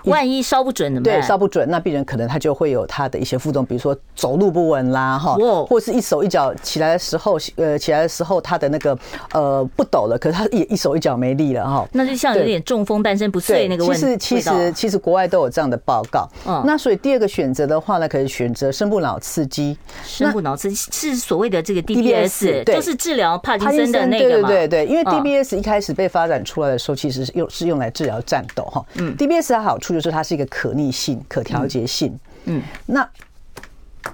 [0.09, 1.19] 万一烧不准怎么办？
[1.19, 8.97] 对，烧不准，那病人可能他就会有他的一些副作用，比如说走路不稳啦，哈，或者是一手一脚起来的时候，呃，起来的时候他的那个
[9.33, 11.87] 呃不抖了，可是他也一手一脚没力了，哈。
[11.91, 13.99] 那就像有点中风半身不遂那个问题。
[13.99, 16.27] 其实其实其实国外都有这样的报告。
[16.45, 16.63] 嗯。
[16.65, 19.77] 那所以第二个选择的话呢，可以选择深部脑刺激。
[20.03, 24.47] 深部脑刺激是所谓的这个 DBS，就是治疗帕金森的那个嘛。
[24.47, 28.85] 对对对，因为 DBS 一开始被发展出来的时候，其实是用是用来治疗战斗哈。
[28.95, 29.15] 嗯。
[29.17, 32.17] DBS 的好处就是它是一个可逆性、可调节性。
[32.45, 33.07] 嗯，那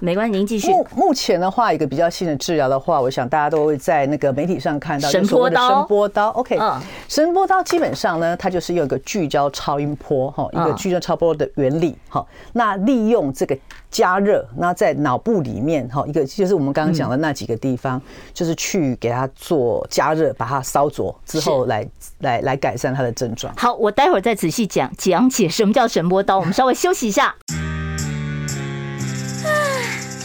[0.00, 0.70] 没关系，您继续。
[0.70, 5.68] 目目前的话，一个比较新的治疗的话，我想大家都会在那个媒体上看到神波刀。
[5.68, 6.58] 神波刀，OK，
[7.08, 12.24] 神波刀基本上呢，它就是用一个聚焦超音波哈，一个聚焦超波的原理哈。
[12.52, 13.56] 那利用这个
[13.90, 18.00] 加热，那在脑部里面哈，一个就是我们刚刚讲的那几个地方，
[18.32, 21.86] 就是去给它做加热，把它烧灼之后来
[22.20, 23.54] 来来改善它的症状。
[23.56, 26.38] 好，我待会儿再仔细讲讲解什么叫神波刀。
[26.38, 27.34] 我们稍微休息一下。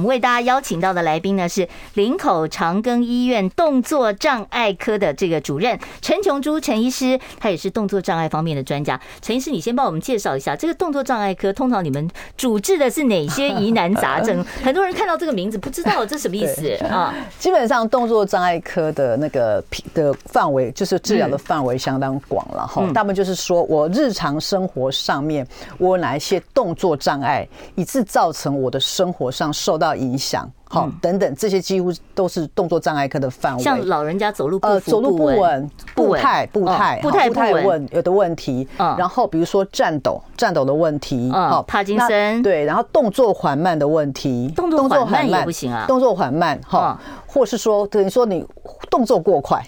[0.00, 8.98] 我们为大家邀请到的来宾呢，是林口长庚医院动作障碍科的这个主任陈琼珠陈医师，他也是动作障碍方面的专家。
[9.20, 14.42] 陈医师，你先帮我们介绍一下这个动作障碍科，通常你们主治的是哪些疑难杂症？
[14.64, 17.14] 很多人看到这个名字不知道这什么意思啊。
[17.38, 22.90] 基本上动作障碍科的那个的范围，就是治疗的范围相当广了哈。
[22.94, 33.62] 大部分就是说我日常生活上面我有哪一些动作障碍，以致造成我的生活上受到影响，好，等等，这些几乎都是动作障碍科的范围。
[33.62, 38.66] 像老人家走路呃，走路不稳，步态步态步态不稳有的问题。
[38.76, 41.30] 然后比如说颤抖，颤抖的问题。
[41.30, 48.46] 好，帕金森对，然后动作缓慢的问题，动作缓慢也不行啊，动作缓慢哈，或是说等于说你
[48.90, 49.62] 动作过快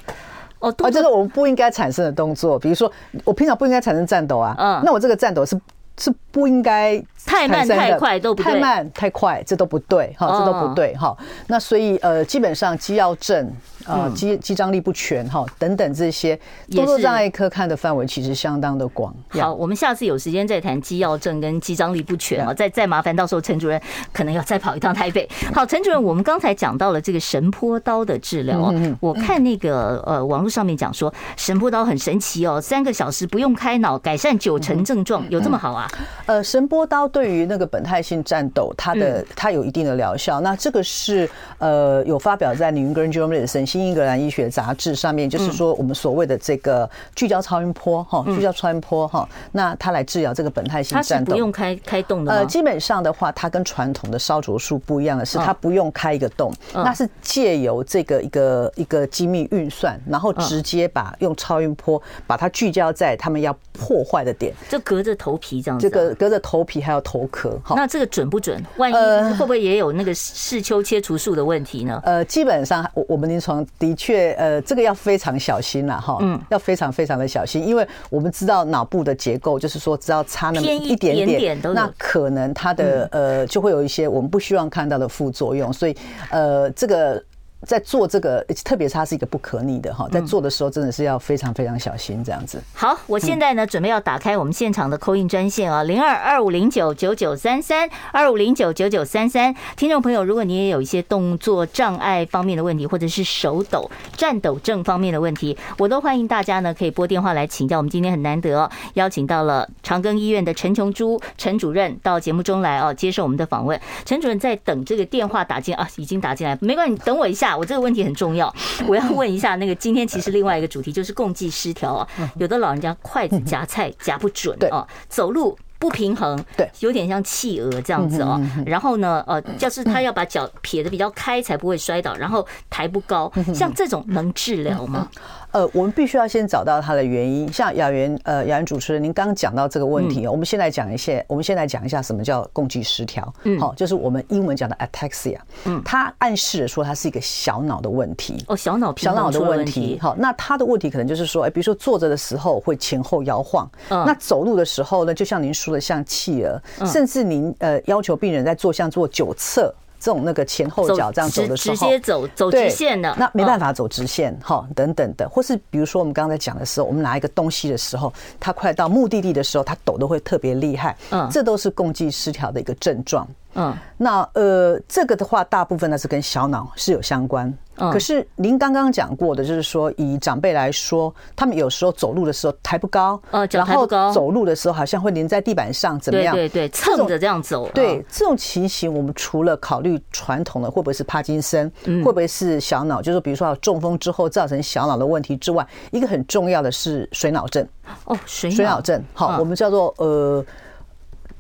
[0.61, 2.59] 哦，啊，这是我们不应该产生的动作。
[2.59, 2.91] 比如说
[3.25, 5.61] 我平常不应该产生颤抖啊，嗯，那我这个颤抖是。
[6.01, 11.17] 是不应该太慢太快都不对，太慢太快这都不对哈，这都不对哈。
[11.47, 13.53] 那所以呃，基本上肌药症。
[13.85, 16.39] 呃，肌肌张力不全哈，等等这些
[16.71, 19.13] 动作障碍科看的范围其实相当的广。
[19.31, 23.83] 好，我们下次有时间再谈肌药症跟肌张力不全啊，再再麻烦，到时候陈主任
[24.13, 25.29] 可能要再跑一趟台北。
[25.53, 35.91] 好，陈主任，我们刚才讲到了这个神波刀的治疗啊，我看那个呃网络上面讲说神波刀很神奇哦，三个小时不用开脑，改善九成症状，有这么好啊？
[36.27, 40.41] 呃，神波刀对于那个本态性战斗，它的它有一定的疗效。
[40.41, 52.33] 那这个是呃有发表在《New England Journal 新英格兰医学杂志上面，就是说我们所谓的这个聚焦超音波哈，聚焦超音波哈，那它来治疗这个本态性战斗，它是不用开开洞的。
[52.33, 67.59] 呃，基本上的话，它跟传统的烧灼术不一样的是，它不用开一个洞，那是借由这个一个一个精密运算，然后直接把用超音波把它聚焦在他们要破坏的点，就隔着头皮这样子，这个隔着头皮还有头壳。
[67.63, 68.59] 好那这个准不准？
[68.79, 68.95] 万一
[69.35, 72.01] 会不会也有那个视丘切除术的问题呢？
[72.05, 74.33] 呃，基本上我我们临床的确。
[74.33, 85.97] 呃，这个要非常小心了哈，嗯，要非常非常的小心，因为我们知道脑部的结构，就是说只要差那么一点点，那可能它的呃就会有一些我们不希望看到的副作用，所以
[86.31, 87.23] 呃这个。
[87.67, 92.61] 在做这个，特别它是一个不可逆的哈，在做的时候真的是要非常非常小心这样子。
[92.75, 107.77] 好，我现在呢准备要打开我们现场的 call in 专线啊，零二二五零九九九三三二五零九九九三三，听众朋友，如果你也有一些动作障碍方面的问题，或者是手抖、颤抖症方面的问题，我都欢迎大家呢可以拨电话来请教。
[107.77, 113.81] 我们今天很难得哦邀请到了长庚医院的陈琼珠陈主任到节目中来哦，接受我们的访问。
[114.05, 117.52] 陈主任在等这个电话打进啊，已经打进来，没关系，你等我一下。
[117.57, 118.53] 我这个问题很重要，
[118.89, 128.41] 我要问一下那个今天其实另外一个主题就是共济失调啊，有的老人家筷子夹菜夹不准啊，走路不平衡，对，有点像企鹅这样子哦。
[128.65, 135.09] 然后呢，呃，就是他要把脚撇得比较开才不会摔倒，然后抬不高，像这种能治疗吗？
[135.53, 137.51] 呃，我们必须要先找到它的原因。
[137.53, 143.33] 像雅媛，呃，雅媛主持人，您刚刚讲到这个问题，我们先来讲一些，我们先来讲一下什么叫共济失调。
[143.45, 145.39] 嗯，好，就是我们英文讲的 ataxia。
[145.67, 148.43] 嗯，它暗示了说它是一个小脑的问题。
[148.49, 149.99] 哦，小脑小脑的问题。
[150.01, 153.71] 好，那它的问题可能就是说，哎，比如说坐着的时候会前后摇晃。
[153.91, 154.05] 嗯。
[154.07, 159.73] 那走路的时候呢，就像您说的，像企鹅，甚至您呃要求病人在坐像做九侧。
[160.03, 173.25] 这种那个前后脚这样走的时候，直接走走直线的，那没办法走直线哈，等等的，或是比如说我们刚才讲的时候，我们拿一个东西的时候，它快到目的地的时候，它抖得会特别厉害，嗯，这都是共济失调的一个症状。
[173.55, 177.53] 嗯，那呃，这个的话，大部分呢是跟小脑是有相关。
[177.77, 186.35] 嗯，可是您刚刚讲过的，就是说以长辈来说，他们有时候走路的时候抬不高，呃，然后，走路的时候好像会粘在地板上，怎么样？
[186.35, 187.69] 对对对，蹭着这样走。
[187.73, 197.67] 对，这种情形，我们除了考虑传统的会不会是帕金森，会不会是小脑，就是比如说中风之后造成小脑的问题之外，一个很重要的是水脑症。
[198.05, 200.45] 哦，水水脑症，好，我们叫做呃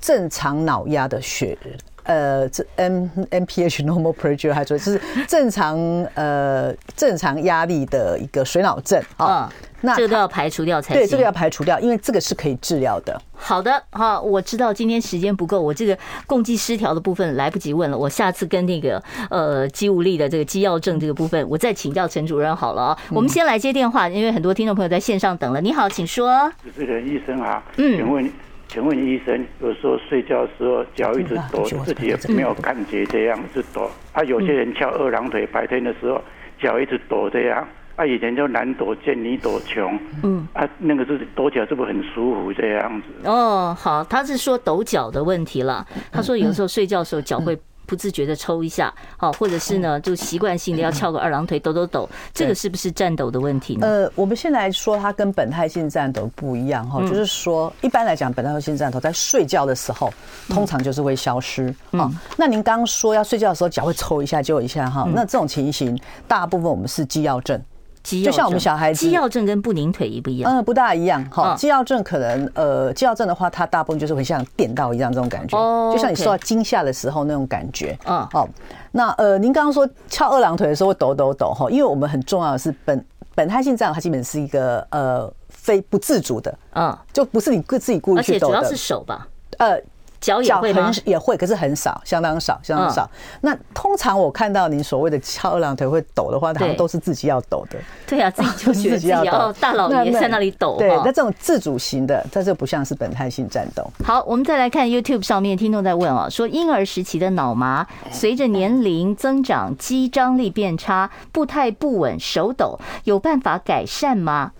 [0.00, 1.58] 正常脑压的血。
[2.04, 5.76] 呃，这 M M P H normal pressure 还说就是正常
[6.14, 9.50] 呃正常压力的一个水脑症啊。
[9.50, 11.02] 嗯，那这个都要排除掉才行。
[11.02, 13.20] 对，这个要排除掉，因为这个是可以治疗的。
[13.34, 22.98] 好的，好，我知道今天时间不够，我这个共济失调的部分来不及问了，我下次跟那个呃肌无力的这个肌药症这个部分，我再请教陈主任好了啊。
[23.10, 25.60] 我们先来接电话，因为很多听众朋友在线上等了。
[25.60, 26.50] 你好，请说。
[26.62, 28.32] 主持人医生啊，嗯，请问。
[28.72, 33.86] 请问医生，有时候睡觉的时候脚一直抖，自己也没有感觉这样子抖。
[34.12, 36.18] 啊，有些人翘二郎腿，白天的时候
[36.58, 37.68] 脚一直抖这样。
[37.96, 39.98] 啊，以前叫男躲见，女躲穷。
[40.22, 43.28] 嗯，啊，那个是抖脚是不是很舒服这样子？
[43.28, 45.86] 哦，好，他是说抖脚的问题了。
[46.10, 47.54] 他说有时候睡觉的时候脚会。
[47.92, 53.86] 不自觉的抽一下，好，或者是呢，就习惯性的要 翘个二郎腿，抖抖抖，这个是不是颤抖的问题呢？
[53.86, 60.10] 呃，我们先来说，它跟本态性颤抖不一样哈，就是说，一般来讲，本态性颤抖在睡觉的时候，
[60.48, 62.10] 通常就是会消失啊。
[62.38, 65.94] 那您刚刚说要睡觉的时候脚会抽一下就一下哈，那这种情形，
[66.26, 67.62] 大部分我们是肌药症。
[68.02, 70.52] 就像我们小孩子，肌药症跟不宁腿一不一样？
[70.52, 71.54] 嗯，不大一样哈。
[71.56, 75.56] 肌药症可能呃，肌药症的话，它大部分就是会像电到一样这种感觉，
[75.92, 77.96] 就像你受到惊吓的时候那种感觉。
[78.06, 78.48] 嗯，好。
[78.90, 89.26] 那呃，您刚刚说翘二郎腿的时候会抖抖抖哈，因为我们很重要的是本本态性颤，它基本是一个呃非不自主的，嗯，就不是你自己故意去抖的，而且主要是手吧？
[89.58, 89.80] 呃。
[90.22, 90.90] 脚也会吗？
[91.04, 93.06] 也会，可是很少，相当少，相当少。
[93.42, 97.78] 那通常我看到你所谓的翘二郎腿会抖的话，好像都是自己要抖的。
[98.06, 100.76] 对啊，自己 就觉得自己要大老爷在那里抖。
[100.78, 103.84] 对，那这种自主型的，它就不像是本态性颤抖。
[104.04, 114.52] 好，我们再来看 YouTube 上面听众在问啊，说婴儿时期的脑麻随着年龄增长，肌张力变差，步态不稳，手抖，有办法改善吗？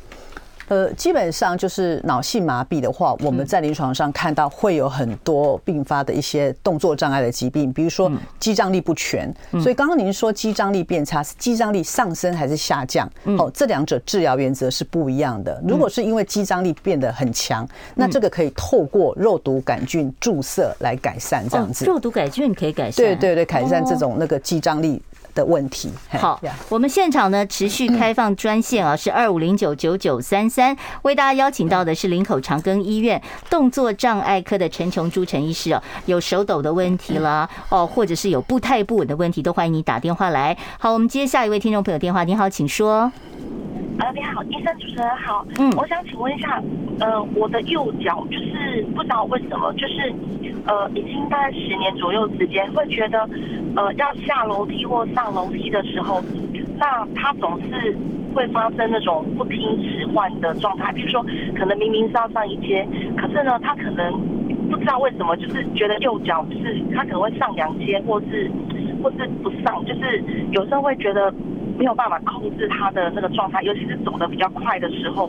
[0.72, 8.10] 呃，基本上就是脑性麻痹的话，我们在临床上看到会有很多并发的一些动作障碍的疾病，比如说
[8.40, 9.30] 肌张力不全。
[9.60, 13.06] 所以刚刚您说肌张力变差，是肌张力上升还是下降？
[13.36, 15.62] 哦，这两者治疗原则是不一样的。
[15.68, 21.84] 如果是因为肌张力变得很强，那这个可以透过肉毒杆菌注射来改善，这样子。
[21.84, 23.04] 肉毒杆菌可以改善？
[23.04, 25.02] 对对对，改善这种那个肌张力。
[25.35, 25.91] 的问题。
[26.11, 33.20] 好，我们现场呢持续开放专线啊，是二五零九九九三三，为大家邀请到的是林口长庚医院
[33.51, 40.57] 动作障碍科的陈琼珠陈医师哦，有手抖的问题啦，哦，或者是有步态不稳的问题，都欢迎你打电话来。
[40.78, 43.11] 好，我们接下一位听众朋友电话，你好，请说。
[43.99, 46.61] 呃，你好，医生主持人好，嗯，我想请问一下，
[47.01, 50.12] 呃，我的右脚就是不知道为什么，就是
[50.66, 53.18] 呃，已经大概十年左右时间，会觉得
[53.74, 56.22] 呃要下楼梯或上楼梯的时候，
[56.78, 57.97] 那它总是
[58.34, 61.24] 会发生那种不听使唤的状态，比如说
[61.57, 62.86] 可能明明是要上一阶，
[63.16, 64.12] 可是呢，他可能
[64.70, 68.51] 不知道为什么，就是觉得右脚是他可能会上两阶，或是
[69.03, 70.22] 或是不上，就是
[70.53, 71.32] 有时候会觉得。
[71.83, 75.28] 没有办法控制他的那个状态，尤其是走得比较快的时候。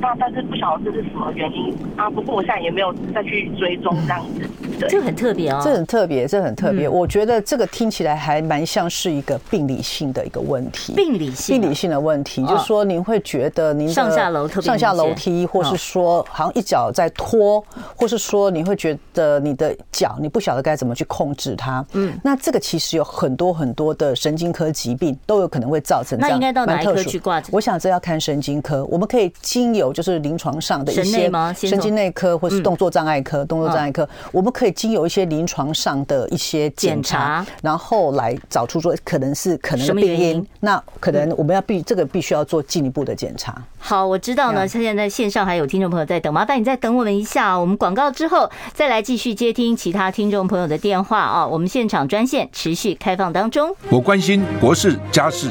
[0.00, 2.10] 那但是不晓得这是什么原因啊？
[2.10, 4.40] 不过我现在也没有再去追踪这样子。
[4.80, 6.88] 对，这很特别哦，这很特别，这很特别。
[6.88, 10.92] 我觉得这个听起来还蛮像是一个病理性的一个问题。
[10.94, 21.84] 病理性，病理性的问题，就是说您会觉得您上下楼上下楼梯，或是说好像一脚在拖，或是说你会觉得你的脚你不晓得该怎么去控制它。
[21.92, 26.18] 嗯，那这个其实有很多很多的神经科疾病都有可能会造成。
[26.18, 27.42] 那应该到哪一科去挂？
[27.50, 40.46] 我想这要看神经科，我们可以经由就是临床上的一些神经内科或是动作障碍科，动作障碍科，我们可以经由一些临床上的一些检查，然后来找出说可能是可能的病因。
[40.60, 43.54] 那可能我们要必这个必须要做进一步的检查。
[43.78, 44.66] 好，我知道呢。
[44.66, 47.54] 现在线上还有听众朋友在等，麻烦你再等我们一下。
[47.58, 51.46] 我们广告之后再来继续接听其他听众朋友的电话啊。
[51.46, 53.74] 我们现场专线持续开放当中。
[53.90, 55.50] 我关心国事、家事、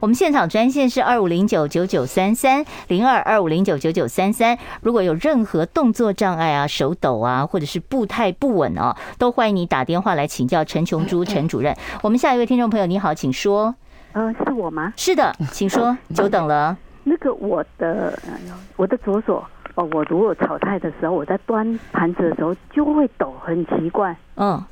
[0.00, 11.74] 我们现场专线是二五零九九九三三零二二五零九九九三三，如果有任何动作障碍啊、手抖啊，或者是步态不稳啊，都欢迎你打电话来请教陈琼珠陈主任。
[12.02, 13.74] 我们下一位听众朋友，你好，请说。
[14.12, 14.92] 呃，是我吗？
[14.96, 15.96] 是的，请说。
[16.14, 16.76] 久等了。
[17.02, 18.16] 那个我的
[18.76, 19.44] 我的左手
[19.74, 24.16] 哦，我如果炒菜的时候，我在端盘子的时候就会抖，很奇怪。
[24.36, 24.62] 嗯，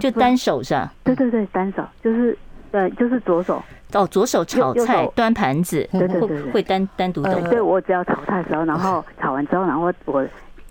[0.00, 0.92] 就单手是吧？
[1.04, 2.36] 对对对，单手就是
[2.72, 3.62] 呃，就是左手。
[3.94, 7.32] 哦，左手炒菜端盘子，对对对，会单单独抖。
[7.48, 10.26] 对，我只要炒菜的时候，然后炒完之后，然后我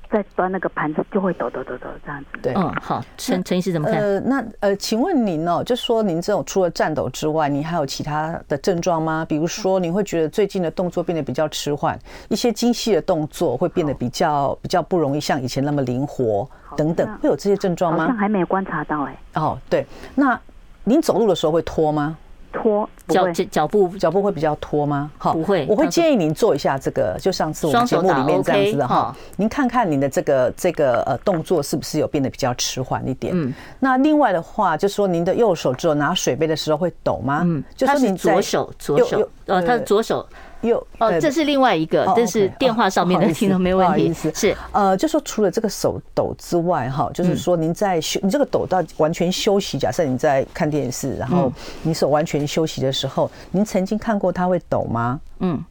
[0.09, 2.39] 再端那个盘子，就会抖抖抖抖这样子。
[2.41, 3.97] 对，嗯，好，陈陈医师怎么看？
[4.01, 9.26] 呃，那呃，请问您哦，就说您这种除了颤抖之外，您还有其他的症状吗？
[9.30, 11.97] 比如说，您会觉得最近的动作变得比较迟缓，
[12.28, 16.45] 一些精细的动作会变得比较比较不容易像以前那么灵活
[16.76, 17.99] 等等，会有这些症状吗？
[17.99, 19.17] 好像还没有观察到哎。
[19.36, 20.38] 哦，对，那
[20.84, 22.17] 您走路的时候会拖吗？
[22.52, 25.10] 拖脚脚步脚步会比较拖吗？
[25.18, 25.66] 哈，不会。
[25.70, 29.16] 我会建议您做一下这个，就上次我们节目里面这样子的哈。
[29.38, 33.34] 您看看您的这个这个呃动作是不是有变得比较迟缓一点？
[33.36, 33.54] 嗯。
[33.80, 37.41] 那另外的话，就说您的右手只有拿水杯的时候会抖吗？
[37.45, 40.26] 嗯，就是您左手左手呃，他的左手。
[40.62, 44.32] 有哦，这是另外一个，这是电话上面的听众没问题。
[44.34, 51.51] 是呃，就说除了这个手抖之外，哈，就是说您在休，你这个抖到完全休息，假设你在看电视，然后
[51.82, 55.20] 你手完全休息的时候，您曾经看过它会抖吗？
[55.39, 55.64] 嗯，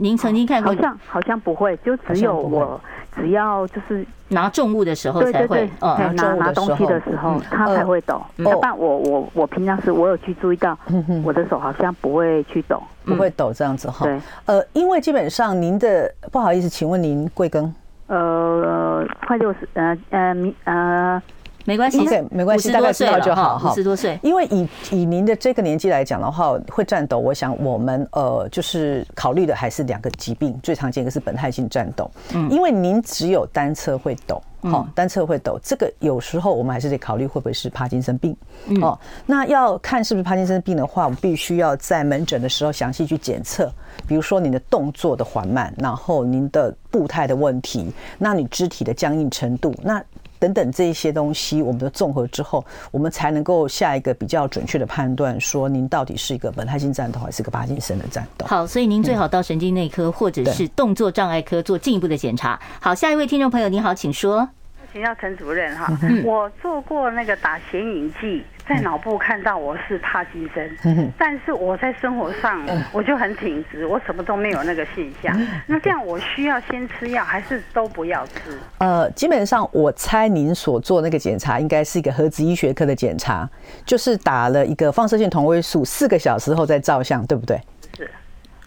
[0.00, 0.72] 您曾经看过？
[0.72, 2.80] 好像好像不会，就只有我
[3.16, 8.22] 只要就是拿重物的时候才会，拿拿东西的时候它才会抖。
[8.62, 10.78] 但我我我平常时我有去注意到，
[11.24, 12.80] 我的手好像不会去抖。
[13.04, 17.68] 不会抖这样子哈，对，呃，因为基本上您的不好意思，请问您贵庚？
[18.06, 21.20] 呃，快六十，呃呃，明呃
[21.68, 23.70] 没关系，OK，没关系，大概知道就好哈。
[23.70, 34.42] 五十多岁，因为以以您的这个年纪来讲的话，会颤抖，我想我们呃就是考虑的还是两个疾病，最常见一个是本态性颤抖，嗯，因为您只有单侧会抖。
[34.62, 38.36] 好，单侧会抖，这个有时候我们还是得考虑会不会是帕金森病。
[38.82, 43.72] 哦，那要看是不是帕金森病的话，我们必须要在门诊的时候详细去检测，
[44.08, 50.02] 比如说你的动作的缓慢，然后您的步态的问题，那你肢体的僵硬程度，那。
[50.38, 58.46] 等等这一些东西，我们的综合之后，我们才能够下一个比较准确的判断，说您到底是一个本态性战斗还是个帕金森的战斗。
[58.46, 62.58] 好，所以您最好到神经内科或者是动作障碍科做进一步的检查。
[62.80, 64.48] 好，下一位听众朋友，你好，请说。
[64.92, 65.86] 请教陈主任哈，
[66.24, 75.38] 我做过那个打显影剂，在脑部看到我是帕金森，但是我在生活上我就很挺直，我什么都没有那个现象。
[75.66, 78.58] 那这样我需要先吃药，还是都不要吃？
[78.78, 83.48] 呃，基本上我猜您所做那个检查应该是一个核子医学科的检查，
[83.84, 87.60] 就是打了一个放射性同位素，四个小时后再照相，对不对？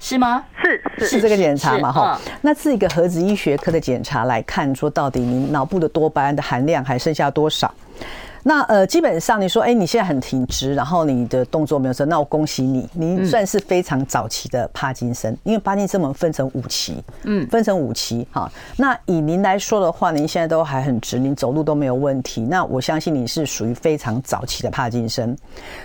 [0.02, 0.44] 是吗？
[0.62, 1.92] 是是是这个检查嘛？
[1.92, 7.72] 哈，那是一个核子医学科的检查来看，说到底你脑部的多巴胺的含量还剩下多少？
[8.44, 18.52] 那呃，基本上你说，哎、欸，你现在很挺直，然后你的动作没有错，那我恭喜你，你算是非常早期的帕金森，因为帕金森我们分成五期，嗯，分成五期哈。
[18.78, 25.38] 那以您来说的话，您现在都还很直，您走路都没有问题，那我相信你是属于非常早期的帕金森。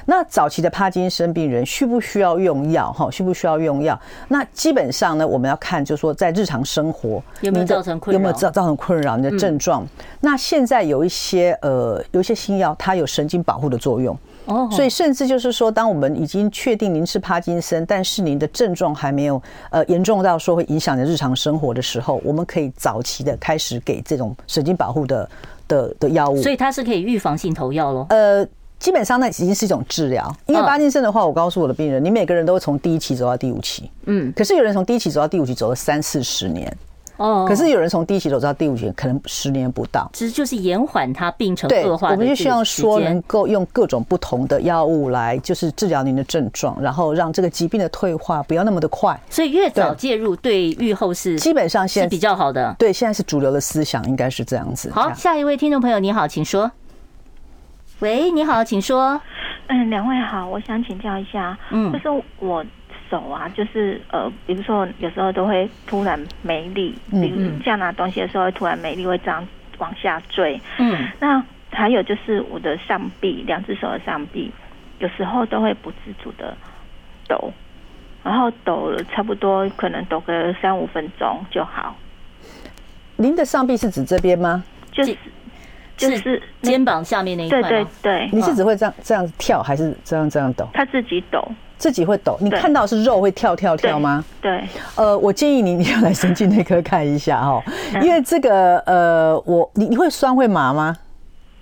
[0.07, 2.91] 那早期的帕金森病人需不需要用药？
[2.93, 4.01] 哈，需不需要用药？
[4.29, 8.19] 那基本上呢，我们要看就是说，在日常生活有没有造成困扰？
[8.19, 9.19] 有没有造造成困扰？
[9.19, 9.87] 你的症状？
[10.21, 12.46] 那现在有一些呃，有一些。
[12.47, 25.29] 新药它有神经保护的作用，哦，所以甚至就是说，当我们已经确定您是帕金森，但是您的症状还没有呃严重到说会影响你日常生活的时候，我们可以早期的开始给这种神经保护的
[25.67, 26.41] 的的药物。
[26.41, 28.07] 所以它是可以预防性投药喽？
[28.11, 28.47] 呃，
[28.79, 30.33] 基本上那已经是一种治疗。
[30.47, 36.73] 因为帕金森的话，我告诉我的病人，你每个人都会从第一期走到第五期，嗯，可是有人从第一期走到第五期走了三四十年。
[37.17, 42.11] 哦，可是有人从第一期走到第五期，可能十年不到，其实就是延缓它病程恶化。
[42.11, 49.19] 我们就希望说，能够用各种不同的药物来，就是治疗您的症状，然后让这个疾病的退化不要那么的快。
[49.31, 52.75] 所以越早介入，对愈后是基本上现在是比较好的。
[52.79, 54.91] 对，现在是主流的思想，应该是这样子。
[54.91, 56.71] 好，下一位听众朋友，你好，请说。
[58.01, 59.21] 喂，你好，请说。
[59.69, 62.09] 嗯，两位好，我想请教一下，嗯，就是
[62.41, 62.65] 我。
[63.11, 69.47] 手啊，就是呃，比如说有时候都会突然没力，比如这样拿东西的时候会突然没力，会这样
[69.79, 70.61] 往下坠。
[70.79, 74.51] 嗯，那还有就是我的上臂，两只手的上臂，
[74.99, 76.57] 有时候都会不自主的
[77.29, 77.53] 抖，
[78.23, 81.97] 然后抖了差不多可能抖个三五分钟就好。
[83.17, 84.65] 您的上臂是指这边吗？
[84.93, 85.17] 就是
[85.97, 87.63] 就是肩膀下面那一块。
[87.63, 90.69] 对对对，你是只会这样这样跳，还是这样这样抖？
[90.75, 91.43] 他自己抖。
[91.79, 94.25] 自己会抖，你看到是肉会跳跳跳吗？
[94.41, 94.69] 对，对。
[94.97, 97.63] 呃，我建议你你要来神经内科看一下哈，
[98.03, 100.97] 因为这个呃，我你你会酸会麻吗？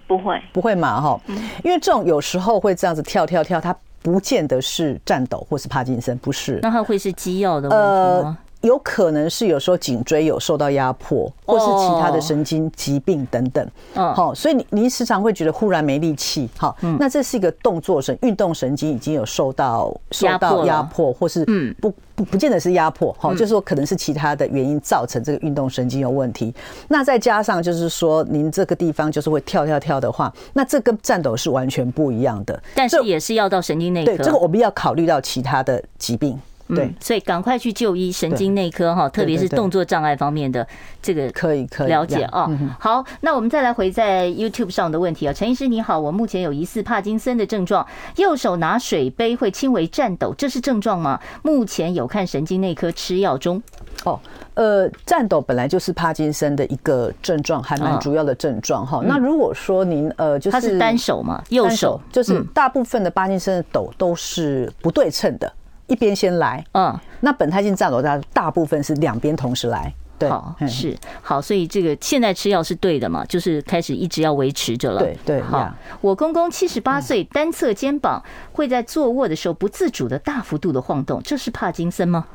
[0.07, 1.21] 不会，不会麻哈，
[1.65, 8.39] 因为这种有时候会这样子跳跳跳，它不见得是颤抖或是帕金森，不是，那它会是肌肉的问题吗？
[8.39, 13.71] 呃有可能是有时候颈椎有受到压迫，或是其他的神经疾病等等。
[13.95, 16.49] 好，所以你你时常会觉得忽然没力气。
[16.57, 21.45] 好，那这是一个动作神运动神经已经有受到受到压迫，或是
[21.79, 23.15] 不不不见得是压迫。
[23.19, 26.55] 好，就是说可能是其他的原因造成这个运动神经有问题。
[26.89, 32.59] 那再加上就是说您这个地方就是会跳跳跳的话，那这跟颤抖是完全不一样的。
[32.75, 34.17] 但是也是要到神经内科。
[34.17, 36.41] 对，这个我们要考虑到其他的疾病。
[36.69, 40.67] 对，所以赶快去就医神经内科哈，特别是动作障碍方面的
[41.03, 42.49] 这个可以可以了解啊。
[42.79, 47.87] 好，那我们再来回在 YouTube 上的问题啊，陈医师你好，我目前有疑似帕金森的症状，
[48.17, 51.21] 右手拿水杯会轻微颤抖，这是症状吗？
[51.43, 53.62] 目前有看神经内科吃药中。
[54.05, 54.19] 哦，
[54.55, 59.03] 呃，颤抖本来就是帕金森的一个症状，还蛮主要的症状哈。
[59.05, 65.53] 那如果说您呃，就是他是单手嘛，右手就是大部分的帕金森的抖都是不对称的。
[65.95, 70.97] 一边先来，嗯，那苯态性颤抖大大部分是两边同时来，对，好是。
[71.22, 75.40] 好，所以这个现在吃药是对的嘛，就是开始一直要维持着了，对对。
[75.42, 78.20] 好，我公公七十八岁，单侧肩膀
[78.53, 82.26] 会在坐卧的时候不自主的大幅度的晃动，这是帕金森吗？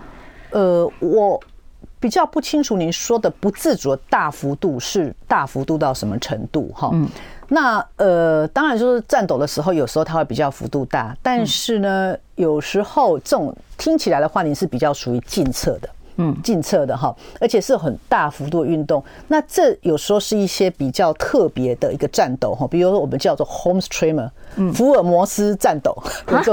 [0.52, 1.38] 呃，我
[2.00, 6.90] 比较不清楚您说的不自主的大幅度是大幅度到什么程度哈？
[6.94, 7.08] 嗯。
[7.52, 15.90] 那呃，当然就是颤抖的时候，有时候它会比较幅度大，但是呢，有时候这种听起来的话，你是比较属于近侧的，
[16.22, 19.02] 嗯，进侧的哈，而且是很大幅度的运动。
[19.30, 25.96] 那这有时候是一些比较特别的一个战斗哈，比如说我们叫做 home streamer，嗯，福尔摩斯战斗，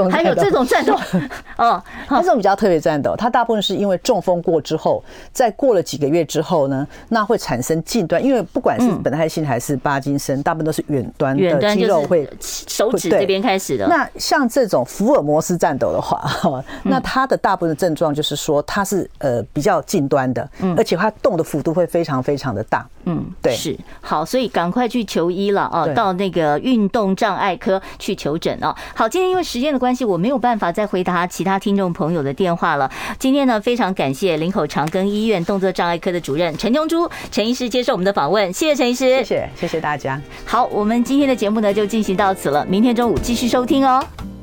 [0.09, 0.97] 还有这种战斗？
[1.59, 5.03] 哦，它这种比较特别战斗，它大部分是因为中风过之后，
[5.33, 13.85] 在过了几个月之后呢，那会产生近端，因为不管是本态性还是巴金森，大部分都是远端的肌肉会手指这边开始的。
[13.87, 16.23] 那像这种福尔摩斯战斗的话，
[16.83, 19.43] 那它的大部分的症状就是说它是呃。
[19.57, 28.75] 比较近端的，嗯，而且它动的幅度会非常非常的大，嗯，对，是好，所以赶快去求医了啊，到那个运动障碍科去求诊啊。
[28.95, 32.89] 好，今天因为时间的关系，我没有办法再回答其他听众朋友的电话了。
[33.17, 40.21] 今天呢，非常感谢林口长庚医院动作障碍科的主任陈琼珠陈医师接受我们的访问，谢谢陈医师，谢谢谢谢大家。
[40.45, 44.36] 好，我们今天的节目呢就进行到此了，明天中午继续收听哦。